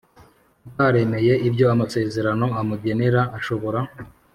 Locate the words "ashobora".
3.37-3.79